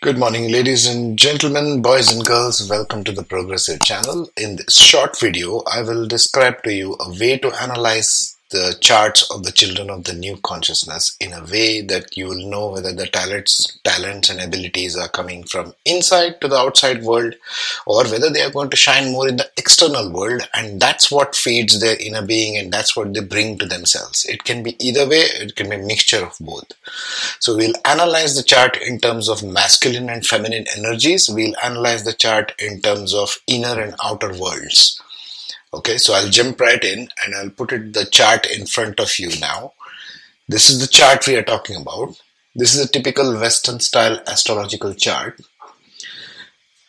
[0.00, 2.70] Good morning, ladies and gentlemen, boys and girls.
[2.70, 4.30] Welcome to the Progressive channel.
[4.36, 9.30] In this short video, I will describe to you a way to analyze the charts
[9.30, 12.92] of the children of the new consciousness in a way that you will know whether
[12.92, 17.34] the talents talents and abilities are coming from inside to the outside world
[17.86, 20.48] or whether they are going to shine more in the external world.
[20.54, 24.24] And that's what feeds their inner being and that's what they bring to themselves.
[24.24, 26.72] It can be either way it can be a mixture of both.
[27.40, 31.28] So we'll analyze the chart in terms of masculine and feminine energies.
[31.28, 35.02] We'll analyze the chart in terms of inner and outer worlds
[35.72, 39.18] Okay, so I'll jump right in and I'll put it the chart in front of
[39.18, 39.74] you now.
[40.48, 42.20] This is the chart we are talking about.
[42.54, 45.40] This is a typical Western style astrological chart.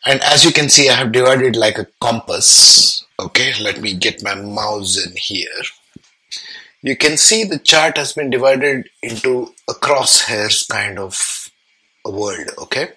[0.05, 3.03] And as you can see, I have divided like a compass.
[3.19, 5.61] Okay, let me get my mouse in here.
[6.81, 11.51] You can see the chart has been divided into a crosshairs kind of
[12.05, 12.49] a world.
[12.57, 12.93] Okay,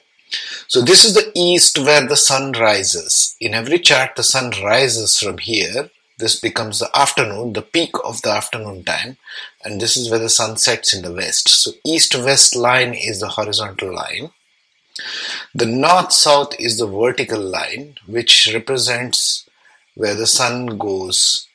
[0.68, 3.36] so this is the east where the sun rises.
[3.40, 5.90] In every chart, the sun rises from here.
[6.18, 9.16] This becomes the afternoon, the peak of the afternoon time,
[9.64, 11.48] and this is where the sun sets in the west.
[11.48, 14.30] So east-west line is the horizontal line.
[15.54, 19.48] The north-south is the vertical line, which represents
[19.94, 21.48] where the sun goes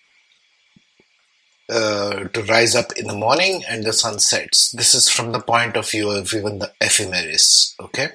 [1.69, 4.71] uh, to rise up in the morning and the sun sets.
[4.71, 7.75] This is from the point of view of even the ephemeris.
[7.79, 8.09] Okay.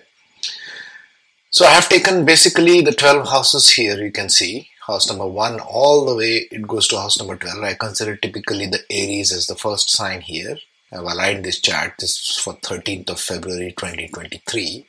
[1.52, 4.70] So I have taken basically the 12 houses here you can see.
[4.86, 8.66] House number 1 all the way it goes to house number 12 I consider typically
[8.66, 10.56] the Aries as the first sign here.
[10.90, 11.94] I've aligned this chart.
[11.98, 14.86] This is for 13th of February 2023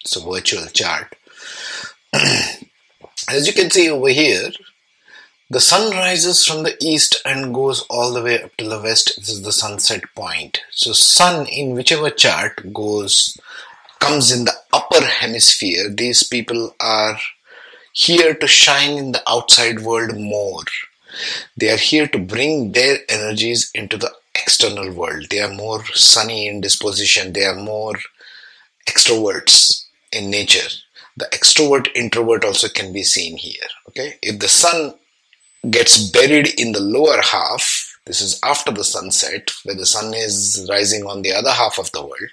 [0.00, 1.14] it's a virtual chart.
[2.12, 4.50] As you can see over here
[5.50, 9.16] the sun rises from the east and goes all the way up to the west.
[9.16, 10.60] This is the sunset point.
[10.70, 13.36] So sun in whichever chart goes
[13.98, 17.18] comes in the upper hemisphere, these people are
[17.92, 20.64] here to shine in the outside world more.
[21.56, 25.26] They are here to bring their energies into the external world.
[25.30, 27.32] They are more sunny in disposition.
[27.32, 27.94] They are more
[28.88, 30.68] extroverts in nature.
[31.16, 33.68] The extrovert introvert also can be seen here.
[33.88, 34.18] Okay.
[34.22, 34.94] If the sun
[35.68, 40.66] gets buried in the lower half, this is after the sunset, where the sun is
[40.70, 42.30] rising on the other half of the world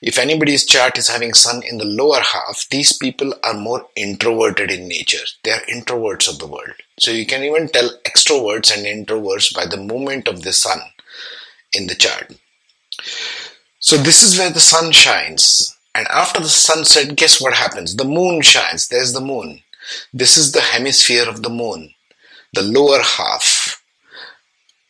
[0.00, 4.70] if anybody's chart is having sun in the lower half, these people are more introverted
[4.70, 5.24] in nature.
[5.42, 6.74] They are introverts of the world.
[6.98, 10.80] So you can even tell extroverts and introverts by the movement of the sun
[11.72, 12.32] in the chart.
[13.80, 15.76] So this is where the sun shines.
[15.94, 17.96] And after the sunset, guess what happens?
[17.96, 18.88] The moon shines.
[18.88, 19.62] There's the moon.
[20.12, 21.94] This is the hemisphere of the moon,
[22.52, 23.82] the lower half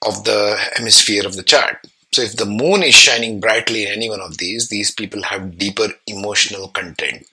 [0.06, 1.86] of the hemisphere of the chart.
[2.12, 5.58] So if the moon is shining brightly in any one of these, these people have
[5.58, 7.26] deeper emotional content.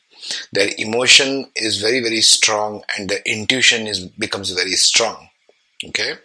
[0.52, 5.30] Their emotion is very, very strong and the intuition is becomes very strong.
[5.86, 6.16] Okay?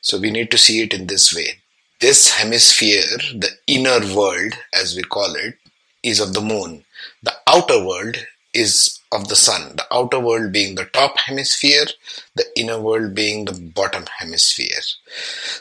[0.00, 1.58] So we need to see it in this way.
[2.00, 5.58] This hemisphere, the inner world, as we call it,
[6.02, 6.84] is of the moon.
[7.22, 8.16] The outer world
[8.54, 11.86] is of the sun, the outer world being the top hemisphere,
[12.34, 14.80] the inner world being the bottom hemisphere.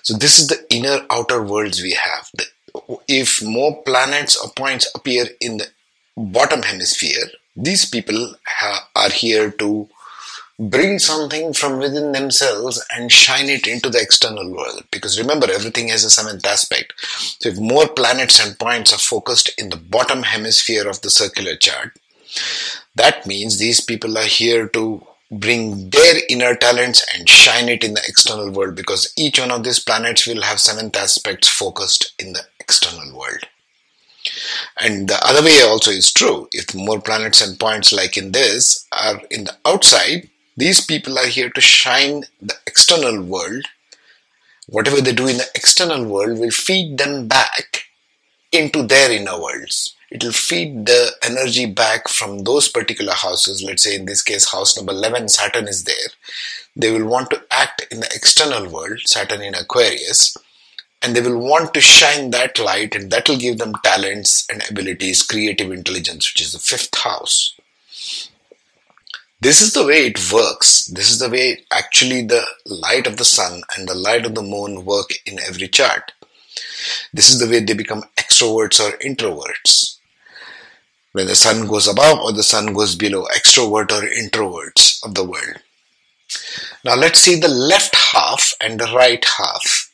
[0.04, 2.30] So this is the inner outer worlds we have.
[3.08, 5.68] If more planets or points appear in the
[6.18, 9.88] bottom hemisphere, these people ha- are here to
[10.58, 14.84] bring something from within themselves and shine it into the external world.
[14.92, 16.94] Because remember, everything has a seventh aspect.
[17.40, 21.56] So if more planets and points are focused in the bottom hemisphere of the circular
[21.56, 21.98] chart,
[22.96, 27.94] that means these people are here to bring their inner talents and shine it in
[27.94, 32.34] the external world because each one of these planets will have seventh aspects focused in
[32.34, 33.44] the external world.
[34.80, 36.48] And the other way also is true.
[36.52, 41.28] If more planets and points like in this are in the outside, these people are
[41.28, 43.66] here to shine the external world.
[44.68, 47.84] Whatever they do in the external world will feed them back
[48.52, 53.62] into their inner worlds it will feed the energy back from those particular houses.
[53.62, 56.10] Let's say in this case, house number 11, Saturn is there.
[56.74, 60.38] They will want to act in the external world, Saturn in Aquarius,
[61.02, 64.64] and they will want to shine that light, and that will give them talents and
[64.70, 67.60] abilities, creative intelligence, which is the fifth house.
[69.42, 70.86] This is the way it works.
[70.86, 74.42] This is the way actually the light of the sun and the light of the
[74.42, 76.14] moon work in every chart.
[77.14, 79.95] This is the way they become extroverts or introverts
[81.16, 85.24] when the sun goes above or the sun goes below, extrovert or introverts of the
[85.24, 85.62] world.
[86.84, 89.94] Now let's see the left half and the right half.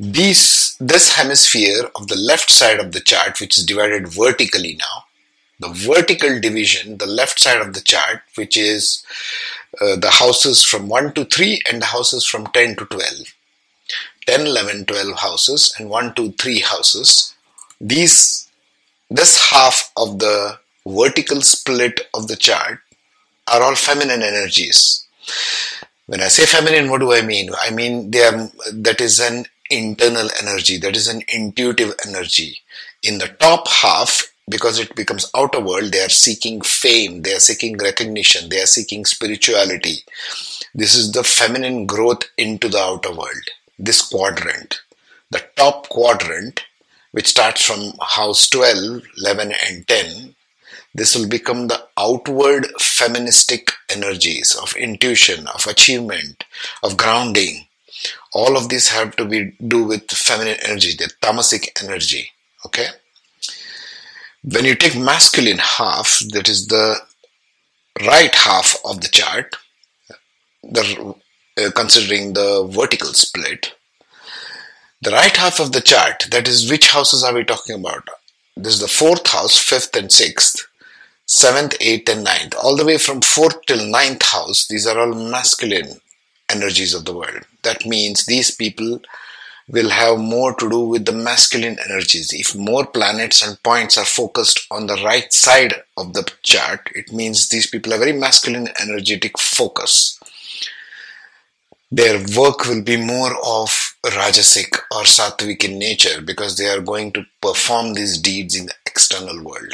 [0.00, 5.04] These, this hemisphere of the left side of the chart, which is divided vertically now,
[5.60, 9.04] the vertical division, the left side of the chart, which is
[9.82, 13.34] uh, the houses from 1 to 3 and the houses from 10 to 12.
[14.26, 17.34] 10, 11, 12 houses and 1, 2, 3 houses.
[17.82, 18.43] These,
[19.10, 22.80] this half of the vertical split of the chart
[23.52, 25.06] are all feminine energies.
[26.06, 27.50] When I say feminine, what do I mean?
[27.58, 32.58] I mean they are, that is an internal energy, that is an intuitive energy.
[33.02, 37.40] In the top half, because it becomes outer world, they are seeking fame, they are
[37.40, 40.04] seeking recognition, they are seeking spirituality.
[40.74, 43.48] This is the feminine growth into the outer world.
[43.78, 44.80] This quadrant,
[45.30, 46.62] the top quadrant,
[47.14, 50.34] which starts from house 12, 11, and 10,
[50.96, 56.42] this will become the outward feministic energies of intuition, of achievement,
[56.82, 57.68] of grounding.
[58.32, 62.32] All of these have to be do with feminine energy, the tamasic energy.
[62.66, 62.88] Okay.
[64.42, 66.96] When you take masculine half, that is the
[68.04, 69.54] right half of the chart,
[70.64, 71.14] the
[71.62, 73.72] uh, considering the vertical split,
[75.04, 78.08] the right half of the chart, that is which houses are we talking about?
[78.56, 80.66] This is the fourth house, fifth and sixth
[81.26, 85.14] seventh, eighth, and ninth, all the way from fourth till ninth house, these are all
[85.14, 86.00] masculine
[86.50, 87.44] energies of the world.
[87.62, 89.00] That means these people
[89.68, 92.30] will have more to do with the masculine energies.
[92.32, 97.12] If more planets and points are focused on the right side of the chart, it
[97.12, 100.20] means these people are very masculine, energetic focus.
[101.90, 107.12] Their work will be more of Rajasic or Sattvic in nature because they are going
[107.12, 109.72] to perform these deeds in the external world.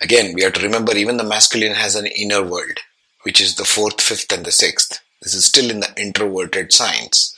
[0.00, 2.78] Again, we have to remember even the masculine has an inner world,
[3.22, 5.00] which is the fourth, fifth, and the sixth.
[5.22, 7.36] This is still in the introverted signs.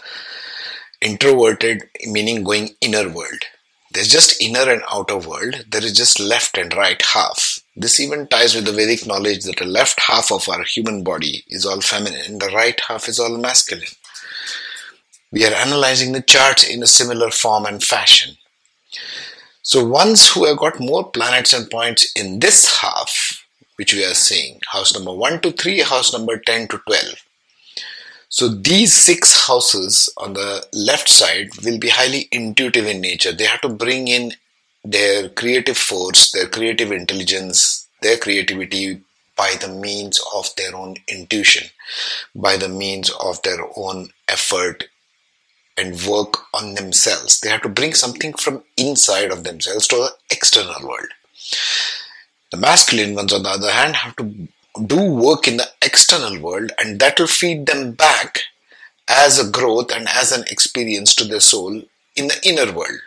[1.01, 3.45] Introverted meaning going inner world.
[3.93, 5.65] There's just inner and outer world.
[5.69, 7.59] There is just left and right half.
[7.75, 11.45] This even ties with the Vedic knowledge that the left half of our human body
[11.49, 13.89] is all feminine, the right half is all masculine.
[15.32, 18.37] We are analyzing the charts in a similar form and fashion.
[19.62, 23.47] So ones who have got more planets and points in this half,
[23.77, 27.15] which we are seeing, house number 1 to 3, house number 10 to 12.
[28.29, 33.32] So these six houses on the left side will be highly intuitive in nature.
[33.32, 34.32] They have to bring in
[34.85, 39.00] their creative force, their creative intelligence, their creativity
[39.37, 41.71] by the means of their own intuition,
[42.35, 44.85] by the means of their own effort,
[45.81, 47.41] and work on themselves.
[47.41, 51.09] They have to bring something from inside of themselves to the external world.
[52.50, 54.49] The masculine ones, on the other hand, have to
[54.87, 58.41] do work in the external world and that will feed them back
[59.09, 61.82] as a growth and as an experience to their soul
[62.15, 63.00] in the inner world.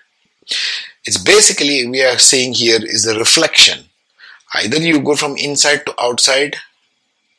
[1.05, 3.85] It's basically, we are saying here, is the reflection.
[4.55, 6.57] Either you go from inside to outside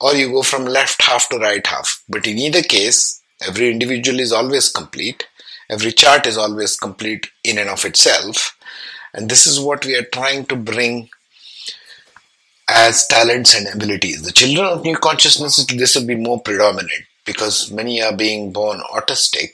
[0.01, 2.03] or you go from left half to right half.
[2.09, 5.27] But in either case, Every individual is always complete.
[5.71, 8.57] Every chart is always complete in and of itself.
[9.13, 11.09] And this is what we are trying to bring
[12.69, 14.23] as talents and abilities.
[14.23, 18.81] The children of new consciousness, this will be more predominant because many are being born
[18.93, 19.51] autistic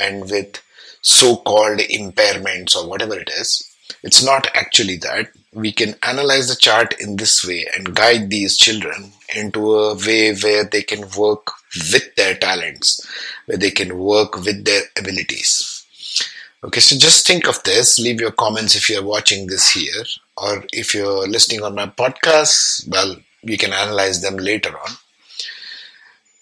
[0.00, 0.62] and with
[1.00, 3.64] so called impairments or whatever it is.
[4.02, 5.30] It's not actually that.
[5.52, 10.34] We can analyze the chart in this way and guide these children into a way
[10.34, 11.50] where they can work
[11.92, 13.00] with their talents,
[13.48, 15.86] where they can work with their abilities.
[16.62, 17.98] Okay, so just think of this.
[17.98, 20.04] Leave your comments if you're watching this here,
[20.36, 24.90] or if you're listening on my podcast, well, we can analyze them later on.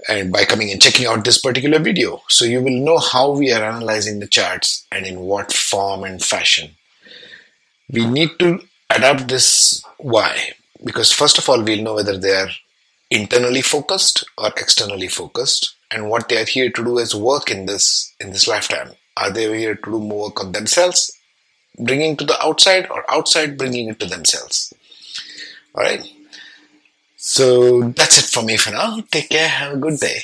[0.09, 3.53] And by coming and checking out this particular video, so you will know how we
[3.53, 6.71] are analyzing the charts and in what form and fashion.
[7.89, 8.61] We need to
[8.91, 12.49] adapt this why because first of all we'll know whether they are
[13.11, 17.67] internally focused or externally focused and what they are here to do is work in
[17.67, 18.93] this in this lifetime.
[19.17, 21.13] Are they here to do more work on themselves
[21.79, 24.73] bringing to the outside or outside bringing it to themselves?
[25.75, 26.03] All right.
[27.17, 29.01] So that's it for me for now.
[29.11, 29.49] Take care.
[29.49, 30.21] Have a good day